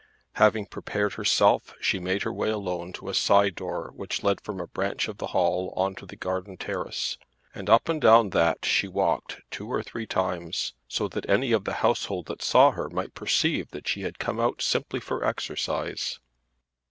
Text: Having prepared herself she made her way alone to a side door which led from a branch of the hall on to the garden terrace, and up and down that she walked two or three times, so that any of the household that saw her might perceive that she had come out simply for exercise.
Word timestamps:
Having 0.37 0.65
prepared 0.65 1.13
herself 1.13 1.75
she 1.79 1.99
made 1.99 2.23
her 2.23 2.33
way 2.33 2.49
alone 2.49 2.91
to 2.93 3.07
a 3.07 3.13
side 3.13 3.53
door 3.53 3.91
which 3.95 4.23
led 4.23 4.41
from 4.41 4.59
a 4.59 4.65
branch 4.65 5.07
of 5.07 5.19
the 5.19 5.27
hall 5.27 5.71
on 5.77 5.93
to 5.93 6.07
the 6.07 6.15
garden 6.15 6.57
terrace, 6.57 7.19
and 7.53 7.69
up 7.69 7.87
and 7.87 8.01
down 8.01 8.31
that 8.31 8.65
she 8.65 8.87
walked 8.87 9.41
two 9.51 9.71
or 9.71 9.83
three 9.83 10.07
times, 10.07 10.73
so 10.87 11.07
that 11.07 11.29
any 11.29 11.51
of 11.51 11.65
the 11.65 11.73
household 11.85 12.25
that 12.25 12.41
saw 12.41 12.71
her 12.71 12.89
might 12.89 13.13
perceive 13.13 13.69
that 13.69 13.87
she 13.87 14.01
had 14.01 14.17
come 14.17 14.39
out 14.39 14.59
simply 14.59 14.99
for 14.99 15.23
exercise. 15.23 16.19